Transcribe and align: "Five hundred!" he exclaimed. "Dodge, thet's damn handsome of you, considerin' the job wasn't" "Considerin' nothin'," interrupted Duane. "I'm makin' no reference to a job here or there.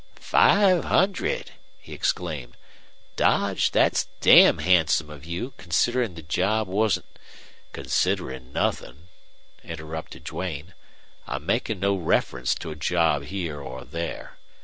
"Five 0.15 0.85
hundred!" 0.85 1.51
he 1.77 1.93
exclaimed. 1.93 2.57
"Dodge, 3.17 3.69
thet's 3.69 4.07
damn 4.19 4.57
handsome 4.57 5.11
of 5.11 5.25
you, 5.25 5.53
considerin' 5.57 6.15
the 6.15 6.23
job 6.23 6.67
wasn't" 6.67 7.05
"Considerin' 7.71 8.51
nothin'," 8.51 9.09
interrupted 9.63 10.23
Duane. 10.23 10.73
"I'm 11.27 11.45
makin' 11.45 11.79
no 11.79 11.95
reference 11.95 12.55
to 12.55 12.71
a 12.71 12.75
job 12.75 13.25
here 13.25 13.61
or 13.61 13.85
there. 13.85 14.39